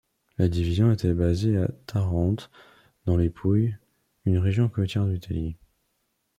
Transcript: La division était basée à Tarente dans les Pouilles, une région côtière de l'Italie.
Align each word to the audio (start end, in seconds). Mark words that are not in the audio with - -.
La 0.39 0.47
division 0.47 0.91
était 0.91 1.13
basée 1.13 1.57
à 1.57 1.67
Tarente 1.85 2.49
dans 3.05 3.17
les 3.17 3.29
Pouilles, 3.29 3.77
une 4.25 4.39
région 4.39 4.67
côtière 4.67 5.05
de 5.05 5.11
l'Italie. 5.11 5.57